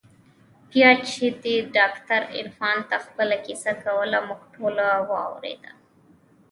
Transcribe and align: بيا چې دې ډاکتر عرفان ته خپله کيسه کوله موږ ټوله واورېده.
بيا 0.69 0.89
چې 1.09 1.23
دې 1.43 1.55
ډاکتر 1.75 2.21
عرفان 2.37 2.77
ته 2.89 2.95
خپله 3.05 3.35
کيسه 3.45 3.71
کوله 3.83 4.17
موږ 4.27 4.41
ټوله 4.53 4.87
واورېده. 5.09 5.71